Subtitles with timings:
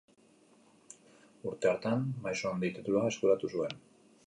[1.51, 3.81] Urte hartan Maisu Handi titulua eskuratu zuen.